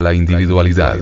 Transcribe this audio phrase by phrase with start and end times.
[0.00, 0.98] La individualidad.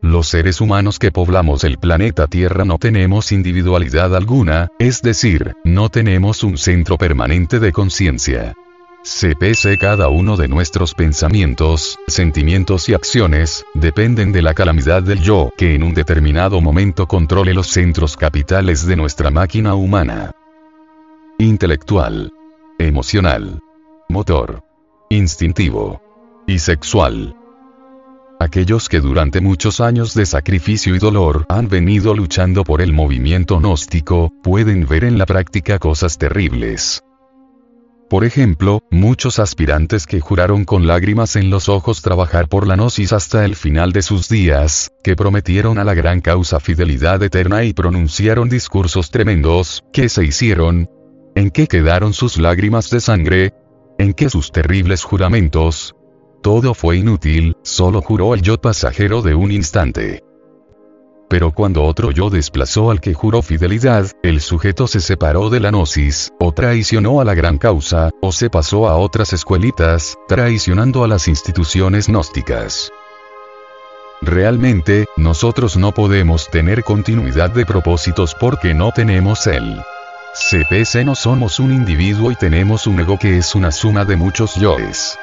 [0.00, 5.90] Los seres humanos que poblamos el planeta Tierra no tenemos individualidad alguna, es decir, no
[5.90, 8.54] tenemos un centro permanente de conciencia.
[9.02, 15.50] CPC cada uno de nuestros pensamientos, sentimientos y acciones, dependen de la calamidad del yo,
[15.58, 20.32] que en un determinado momento controle los centros capitales de nuestra máquina humana.
[21.38, 22.32] Intelectual.
[22.78, 23.60] Emocional.
[24.08, 24.64] Motor.
[25.10, 26.05] Instintivo.
[26.48, 27.34] Y sexual.
[28.38, 33.58] Aquellos que durante muchos años de sacrificio y dolor han venido luchando por el movimiento
[33.58, 37.02] gnóstico, pueden ver en la práctica cosas terribles.
[38.08, 43.12] Por ejemplo, muchos aspirantes que juraron con lágrimas en los ojos trabajar por la gnosis
[43.12, 47.72] hasta el final de sus días, que prometieron a la gran causa fidelidad eterna y
[47.72, 50.88] pronunciaron discursos tremendos, ¿qué se hicieron?
[51.34, 53.52] ¿En qué quedaron sus lágrimas de sangre?
[53.98, 55.95] ¿En qué sus terribles juramentos?
[56.46, 60.22] Todo fue inútil, solo juró el yo pasajero de un instante.
[61.28, 65.72] Pero cuando otro yo desplazó al que juró fidelidad, el sujeto se separó de la
[65.72, 71.08] gnosis, o traicionó a la gran causa, o se pasó a otras escuelitas, traicionando a
[71.08, 72.92] las instituciones gnósticas.
[74.22, 79.82] Realmente, nosotros no podemos tener continuidad de propósitos porque no tenemos él.
[80.32, 84.54] CPC no somos un individuo y tenemos un ego que es una suma de muchos
[84.54, 85.18] yoes.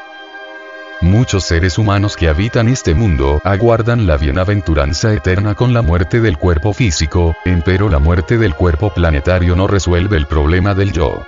[1.04, 6.38] Muchos seres humanos que habitan este mundo aguardan la bienaventuranza eterna con la muerte del
[6.38, 11.22] cuerpo físico, empero la muerte del cuerpo planetario no resuelve el problema del yo.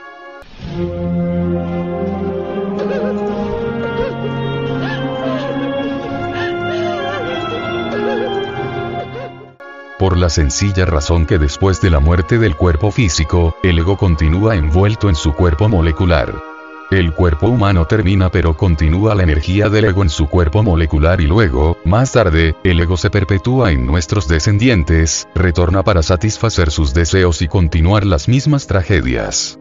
[9.99, 14.55] Por la sencilla razón que después de la muerte del cuerpo físico, el ego continúa
[14.55, 16.54] envuelto en su cuerpo molecular.
[16.91, 21.25] El cuerpo humano termina pero continúa la energía del ego en su cuerpo molecular y
[21.25, 27.41] luego, más tarde, el ego se perpetúa en nuestros descendientes, retorna para satisfacer sus deseos
[27.41, 29.57] y continuar las mismas tragedias.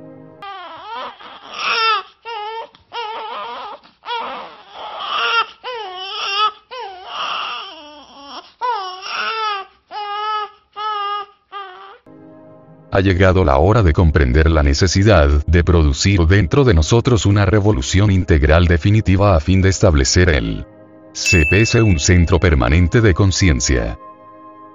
[12.95, 18.13] Ha llegado la hora de comprender la necesidad de producir dentro de nosotros una revolución
[18.13, 20.65] integral definitiva a fin de establecer el
[21.13, 23.99] CPS un centro permanente de conciencia.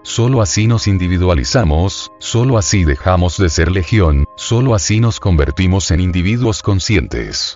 [0.04, 6.02] Solo así nos individualizamos, solo así dejamos de ser legión, solo así nos convertimos en
[6.02, 7.56] individuos conscientes.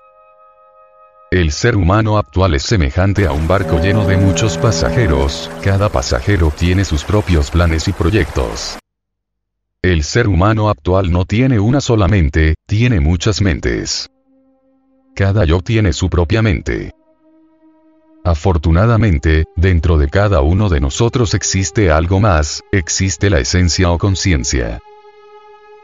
[1.29, 6.53] El ser humano actual es semejante a un barco lleno de muchos pasajeros, cada pasajero
[6.57, 8.77] tiene sus propios planes y proyectos.
[9.83, 14.09] El ser humano actual no tiene una sola mente, tiene muchas mentes.
[15.13, 16.93] Cada yo tiene su propia mente.
[18.23, 24.79] Afortunadamente, dentro de cada uno de nosotros existe algo más, existe la esencia o conciencia.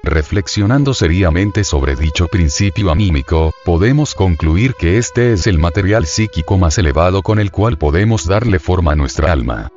[0.02, 6.78] Reflexionando seriamente sobre dicho principio anímico, podemos concluir que este es el material psíquico más
[6.78, 9.74] elevado con el cual podemos darle forma a nuestra alma.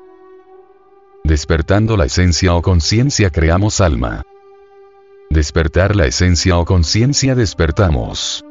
[1.25, 4.25] Despertando la esencia o conciencia creamos alma.
[5.31, 8.45] Despertar la esencia o conciencia despertamos.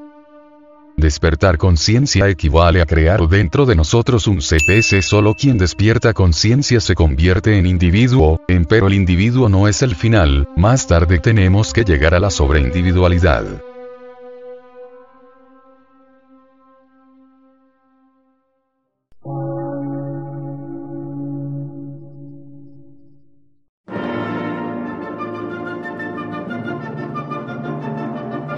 [0.95, 6.95] Despertar conciencia equivale a crear dentro de nosotros un CPS solo quien despierta conciencia se
[6.95, 8.39] convierte en individuo,
[8.69, 13.70] pero el individuo no es el final, más tarde tenemos que llegar a la sobreindividualidad.